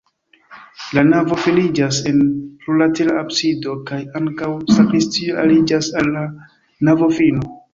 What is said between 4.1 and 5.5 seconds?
ankaŭ sakristio